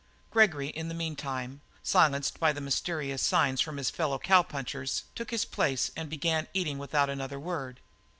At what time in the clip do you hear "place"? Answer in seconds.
5.45-5.91